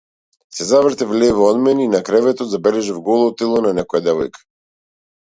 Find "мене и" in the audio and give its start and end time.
1.65-1.91